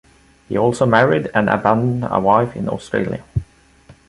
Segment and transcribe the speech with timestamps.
[0.49, 3.23] He also married and abandoned a wife in Australia.